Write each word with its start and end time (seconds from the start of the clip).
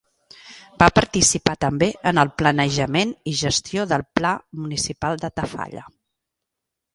Va 0.83 0.85
participar 0.99 1.53
també 1.65 1.89
en 2.11 2.21
el 2.21 2.31
planejament 2.43 3.11
i 3.33 3.35
gestió 3.43 3.85
del 3.93 4.05
Pla 4.21 4.33
Municipal 4.63 5.23
de 5.27 5.31
Tafalla. 5.43 5.87